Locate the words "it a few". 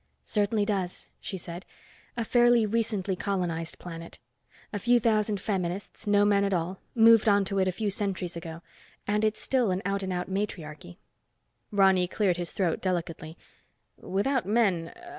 7.59-7.91